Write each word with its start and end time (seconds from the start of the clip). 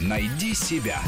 Найди 0.00 0.54
себя. 0.54 1.00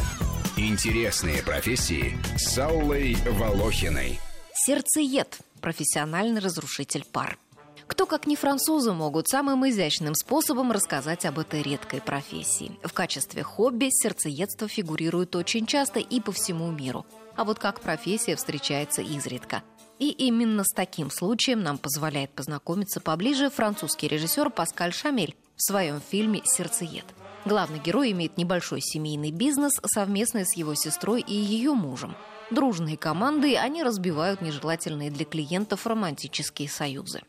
Интересные 0.56 1.42
профессии 1.42 2.18
с 2.36 2.58
Аллой 2.58 3.16
Волохиной. 3.26 4.20
Сердцеед– 4.54 5.38
профессиональный 5.60 6.40
разрушитель 6.40 7.04
пар. 7.10 7.38
Кто, 7.86 8.06
как 8.06 8.26
не 8.26 8.36
французы, 8.36 8.92
могут 8.92 9.28
самым 9.28 9.68
изящным 9.68 10.14
способом 10.14 10.72
рассказать 10.72 11.24
об 11.24 11.38
этой 11.38 11.62
редкой 11.62 12.00
профессии. 12.00 12.78
В 12.84 12.92
качестве 12.92 13.42
хобби 13.42 13.88
сердцеедство 13.90 14.68
фигурирует 14.68 15.34
очень 15.36 15.66
часто 15.66 15.98
и 15.98 16.20
по 16.20 16.32
всему 16.32 16.70
миру. 16.70 17.04
А 17.34 17.44
вот 17.44 17.58
как 17.58 17.80
профессия 17.80 18.36
встречается 18.36 19.02
изредка. 19.02 19.62
И 19.98 20.10
именно 20.10 20.64
с 20.64 20.72
таким 20.74 21.10
случаем 21.10 21.62
нам 21.62 21.78
позволяет 21.78 22.30
познакомиться 22.30 23.00
поближе 23.00 23.50
французский 23.50 24.08
режиссер 24.08 24.50
Паскаль 24.50 24.92
Шамель 24.92 25.36
в 25.62 25.64
своем 25.64 26.00
фильме 26.00 26.42
«Сердцеед». 26.44 27.04
Главный 27.44 27.78
герой 27.78 28.10
имеет 28.10 28.36
небольшой 28.36 28.80
семейный 28.80 29.30
бизнес 29.30 29.74
совместно 29.84 30.44
с 30.44 30.56
его 30.56 30.74
сестрой 30.74 31.20
и 31.20 31.34
ее 31.34 31.72
мужем. 31.72 32.16
Дружные 32.50 32.96
команды 32.96 33.56
они 33.56 33.84
разбивают 33.84 34.40
нежелательные 34.40 35.12
для 35.12 35.24
клиентов 35.24 35.86
романтические 35.86 36.68
союзы. 36.68 37.22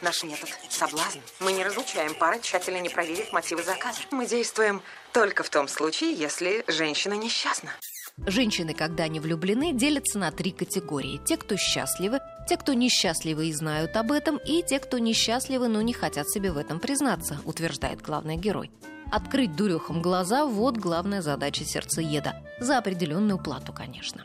Наш 0.00 0.24
метод– 0.24 0.48
соблазн. 0.70 1.18
Мы 1.40 1.52
не 1.52 1.62
разлучаем 1.62 2.14
пары, 2.14 2.40
тщательно 2.40 2.80
не 2.80 2.88
проверив 2.88 3.30
мотивы 3.34 3.62
заказа. 3.62 4.00
Мы 4.10 4.26
действуем 4.26 4.80
только 5.12 5.42
в 5.42 5.50
том 5.50 5.68
случае, 5.68 6.14
если 6.14 6.64
женщина 6.66 7.12
несчастна. 7.12 7.70
Женщины, 8.26 8.74
когда 8.74 9.04
они 9.04 9.18
влюблены, 9.18 9.72
делятся 9.72 10.18
на 10.18 10.30
три 10.30 10.52
категории. 10.52 11.20
Те, 11.24 11.36
кто 11.36 11.56
счастливы, 11.56 12.20
те, 12.48 12.56
кто 12.56 12.72
несчастливы 12.72 13.48
и 13.48 13.52
знают 13.52 13.96
об 13.96 14.12
этом, 14.12 14.38
и 14.38 14.62
те, 14.62 14.78
кто 14.78 14.98
несчастливы, 14.98 15.68
но 15.68 15.82
не 15.82 15.92
хотят 15.92 16.28
себе 16.30 16.52
в 16.52 16.56
этом 16.56 16.78
признаться, 16.78 17.40
утверждает 17.44 18.00
главный 18.00 18.36
герой. 18.36 18.70
Открыть 19.10 19.56
дурехам 19.56 20.00
глаза– 20.00 20.44
вот 20.46 20.76
главная 20.76 21.22
задача 21.22 21.64
сердцееда. 21.64 22.40
За 22.60 22.78
определенную 22.78 23.38
плату, 23.38 23.72
конечно. 23.72 24.24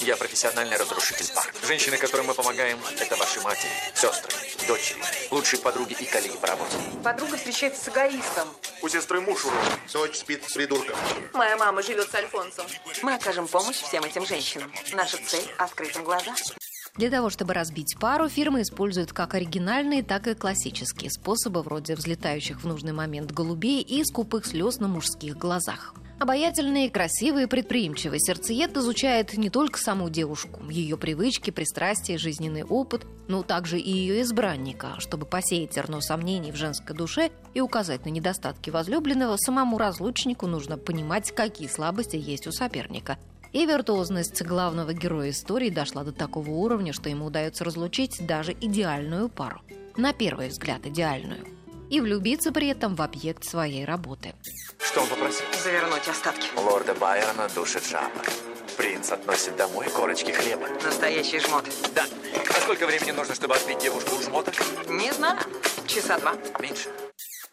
Я 0.00 0.16
профессиональный 0.16 0.76
разрушитель 0.76 1.32
пар. 1.34 1.46
Женщины, 1.66 1.96
которым 1.96 2.26
мы 2.26 2.34
помогаем, 2.34 2.78
это 3.00 3.16
ваши 3.16 3.40
матери, 3.40 3.70
сестры, 3.94 4.30
дочери, 4.66 4.98
лучшие 5.30 5.60
подруги 5.60 5.96
и 5.98 6.04
коллеги 6.04 6.36
по 6.36 6.48
работе. 6.48 6.76
Подруга 7.02 7.36
встречается 7.36 7.84
с 7.84 7.88
эгоистом. 7.88 8.48
У 8.82 8.88
сестры 8.88 9.20
муж 9.20 9.44
урод. 9.44 9.58
Дочь 9.92 10.16
спит 10.18 10.44
с 10.44 10.52
придурком. 10.54 10.96
Моя 11.32 11.56
мама 11.56 11.82
живет 11.82 12.10
с 12.10 12.14
Альфонсом. 12.14 12.66
Мы 13.02 13.14
окажем 13.14 13.46
помощь 13.46 13.76
всем 13.76 14.04
этим 14.04 14.26
женщинам. 14.26 14.72
Наша 14.92 15.18
цель– 15.24 15.48
открыть 15.58 15.94
им 15.96 16.04
глаза. 16.04 16.34
Для 16.96 17.10
того, 17.10 17.30
чтобы 17.30 17.54
разбить 17.54 17.96
пару, 18.00 18.28
фирма 18.28 18.62
использует 18.62 19.12
как 19.12 19.34
оригинальные, 19.34 20.02
так 20.02 20.26
и 20.26 20.34
классические 20.34 21.10
способы, 21.10 21.62
вроде 21.62 21.94
взлетающих 21.94 22.60
в 22.60 22.66
нужный 22.66 22.92
момент 22.92 23.32
голубей 23.32 23.82
и 23.82 24.04
скупых 24.04 24.46
слез 24.46 24.78
на 24.78 24.88
мужских 24.88 25.36
глазах. 25.36 25.94
Обаятельный, 26.18 26.88
красивый, 26.88 27.46
предприимчивый 27.46 28.18
сердцеед 28.20 28.74
изучает 28.78 29.36
не 29.36 29.50
только 29.50 29.78
саму 29.78 30.08
девушку, 30.08 30.62
ее 30.70 30.96
привычки, 30.96 31.50
пристрастия, 31.50 32.16
жизненный 32.16 32.64
опыт, 32.64 33.06
но 33.28 33.42
также 33.42 33.78
и 33.78 33.90
ее 33.90 34.22
избранника, 34.22 34.94
чтобы 34.98 35.26
посеять 35.26 35.74
зерно 35.74 36.00
сомнений 36.00 36.52
в 36.52 36.56
женской 36.56 36.96
душе 36.96 37.30
и 37.52 37.60
указать 37.60 38.06
на 38.06 38.08
недостатки 38.08 38.70
возлюбленного, 38.70 39.36
самому 39.36 39.76
разлучнику 39.76 40.46
нужно 40.46 40.78
понимать, 40.78 41.32
какие 41.32 41.68
слабости 41.68 42.16
есть 42.16 42.46
у 42.46 42.52
соперника. 42.52 43.18
И 43.52 43.66
виртуозность 43.66 44.42
главного 44.42 44.94
героя 44.94 45.30
истории 45.30 45.68
дошла 45.68 46.02
до 46.02 46.12
такого 46.12 46.48
уровня, 46.48 46.94
что 46.94 47.10
ему 47.10 47.26
удается 47.26 47.62
разлучить 47.62 48.24
даже 48.26 48.52
идеальную 48.52 49.28
пару. 49.28 49.60
На 49.98 50.14
первый 50.14 50.48
взгляд 50.48 50.86
идеальную. 50.86 51.44
И 51.90 52.00
влюбиться 52.00 52.52
при 52.52 52.68
этом 52.68 52.96
в 52.96 53.02
объект 53.02 53.44
своей 53.44 53.84
работы. 53.84 54.34
Что 54.78 55.02
он 55.02 55.08
попросил? 55.08 55.46
Завернуть 55.62 56.08
остатки. 56.08 56.48
Лорда 56.56 56.94
Байрона 56.94 57.48
душит 57.54 57.86
жаба. 57.86 58.22
Принц 58.76 59.10
относит 59.12 59.56
домой 59.56 59.86
корочки 59.88 60.32
хлеба. 60.32 60.68
Настоящий 60.84 61.38
жмот. 61.38 61.64
Да. 61.94 62.04
А 62.50 62.60
сколько 62.60 62.86
времени 62.86 63.12
нужно, 63.12 63.34
чтобы 63.34 63.54
отбить 63.54 63.78
девушку 63.78 64.16
у 64.16 64.22
жмота? 64.22 64.52
Не 64.88 65.12
знаю. 65.12 65.38
Часа 65.86 66.18
два. 66.18 66.34
Меньше. 66.60 66.88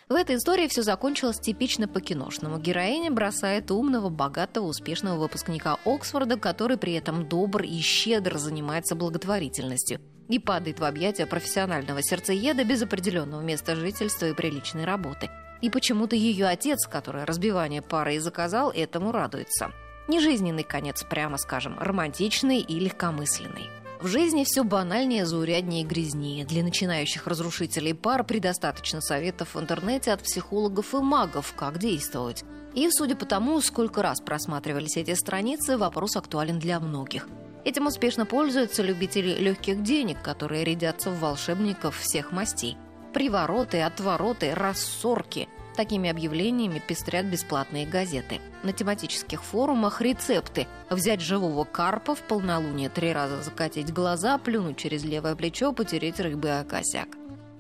В 0.09 0.16
этой 0.16 0.35
истории 0.35 0.67
все 0.67 0.81
закончилось 0.83 1.39
типично 1.39 1.88
по-киношному. 1.88 2.59
Героиня 2.59 3.09
бросает 3.09 3.72
умного, 3.72 4.09
богатого, 4.09 4.66
успешного 4.66 5.17
выпускника 5.17 5.77
Оксфорда, 5.85 6.38
который 6.38 6.77
при 6.77 6.93
этом 6.93 7.27
добр 7.27 7.63
и 7.63 7.79
щедро 7.79 8.38
занимается 8.38 8.95
благотворительностью 8.95 10.01
и 10.29 10.39
падает 10.39 10.79
в 10.79 10.84
объятия 10.84 11.25
профессионального 11.25 12.01
сердцееда 12.01 12.63
без 12.63 12.81
определенного 12.81 13.41
места 13.41 13.75
жительства 13.75 14.28
и 14.28 14.34
приличной 14.34 14.85
работы. 14.85 15.29
И 15.61 15.69
почему-то 15.69 16.16
ее 16.16 16.47
отец, 16.47 16.88
который 16.88 17.23
разбивание 17.23 17.81
пары 17.81 18.16
и 18.16 18.19
заказал, 18.19 18.72
этому 18.72 19.11
радуется. 19.11 19.72
Нежизненный 20.07 20.63
конец, 20.63 21.03
прямо 21.03 21.38
скажем, 21.38 21.78
романтичный 21.79 22.59
и 22.59 22.79
легкомысленный. 22.79 23.69
В 24.01 24.07
жизни 24.07 24.44
все 24.44 24.66
банальнее, 24.66 25.25
зауряднее 25.25 25.84
и 25.84 25.85
грязнее. 25.85 26.44
Для 26.44 26.61
начинающих 26.61 27.25
разрушителей 27.25 27.94
пар 27.94 28.25
предостаточно 28.25 29.00
советов 29.00 29.55
в 29.55 29.59
интернете 29.61 30.11
от 30.11 30.22
психологов 30.22 30.94
и 30.94 30.97
магов, 30.97 31.53
как 31.55 31.79
действовать. 31.79 32.44
И, 32.73 32.90
судя 32.91 33.16
по 33.16 33.25
тому, 33.25 33.61
сколько 33.61 34.01
раз 34.01 34.19
просматривались 34.19 34.97
эти 34.97 35.13
страницы, 35.13 35.78
вопрос 35.78 36.17
актуален 36.17 36.59
для 36.59 36.81
многих. 36.81 37.29
Этим 37.66 37.88
успешно 37.88 38.25
пользуются 38.25 38.84
любители 38.84 39.35
легких 39.35 39.84
денег, 39.84 40.22
которые 40.22 40.63
рядятся 40.63 41.12
в 41.12 41.19
волшебников 41.19 41.97
всех 41.97 42.31
мастей. 42.31 42.78
Привороты, 43.13 43.81
отвороты, 43.81 44.53
рассорки– 44.53 45.47
Такими 45.75 46.09
объявлениями 46.09 46.81
пестрят 46.85 47.25
бесплатные 47.25 47.88
газеты. 47.88 48.40
На 48.62 48.73
тематических 48.73 49.44
форумах 49.44 50.02
рецепты. 50.02 50.68
Взять 50.90 51.19
живого 51.19 51.63
карпа 51.63 52.13
в 52.13 52.22
полнолуние, 52.22 52.90
три 52.90 53.12
раза 53.12 53.41
закатить 53.41 53.91
глаза, 53.91 54.38
плюнуть 54.38 54.78
через 54.78 55.03
левое 55.03 55.35
плечо, 55.35 55.73
потереть 55.73 56.19
рыбы 56.19 56.50
о 56.50 56.63
косяк. 56.63 57.07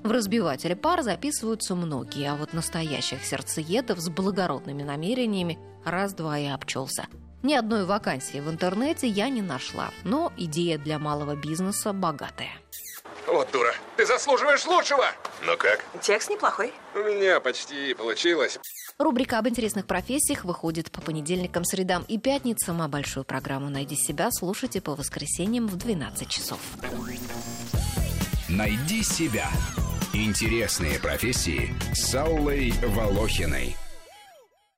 В 0.03 0.11
разбивателе 0.11 0.75
пар 0.75 1.01
записываются 1.01 1.75
многие, 1.75 2.29
а 2.29 2.35
вот 2.35 2.53
настоящих 2.53 3.23
сердцеедов 3.23 3.99
с 3.99 4.09
благородными 4.09 4.83
намерениями 4.83 5.57
раз-два 5.83 6.37
и 6.37 6.45
обчелся. 6.45 7.07
Ни 7.43 7.55
одной 7.55 7.83
вакансии 7.85 8.39
в 8.39 8.49
интернете 8.49 9.05
я 9.05 9.27
не 9.27 9.41
нашла, 9.41 9.91
но 10.05 10.31
идея 10.37 10.77
для 10.77 10.97
малого 10.97 11.35
бизнеса 11.35 11.91
богатая. 11.91 12.53
Вот 13.27 13.51
дура. 13.51 13.73
Ты 13.97 14.05
заслуживаешь 14.05 14.65
лучшего. 14.65 15.05
Ну 15.45 15.57
как? 15.57 15.83
Текст 16.01 16.29
неплохой. 16.29 16.71
У 16.95 16.99
меня 16.99 17.41
почти 17.41 17.93
получилось. 17.95 18.59
Рубрика 18.97 19.39
об 19.39 19.47
интересных 19.49 19.87
профессиях 19.87 20.45
выходит 20.45 20.89
по 20.89 21.01
понедельникам, 21.01 21.65
средам 21.65 22.05
и 22.07 22.17
пятницам, 22.17 22.81
а 22.81 22.87
большую 22.87 23.25
программу 23.25 23.69
«Найди 23.69 23.95
себя» 23.97 24.29
слушайте 24.31 24.79
по 24.79 24.95
воскресеньям 24.95 25.67
в 25.67 25.75
12 25.75 26.29
часов. 26.29 26.59
Найди 28.47 29.03
себя. 29.03 29.49
Интересные 30.13 30.97
профессии 30.97 31.73
с 31.93 32.15
Аллой 32.15 32.71
Волохиной. 32.83 33.75